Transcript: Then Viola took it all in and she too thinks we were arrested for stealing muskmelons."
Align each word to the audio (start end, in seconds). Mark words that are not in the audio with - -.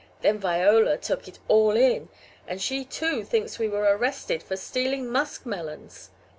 Then 0.23 0.39
Viola 0.39 0.97
took 0.97 1.27
it 1.27 1.37
all 1.47 1.75
in 1.75 2.09
and 2.47 2.59
she 2.59 2.83
too 2.85 3.23
thinks 3.23 3.59
we 3.59 3.67
were 3.69 3.83
arrested 3.95 4.41
for 4.41 4.57
stealing 4.57 5.11
muskmelons." 5.11 6.09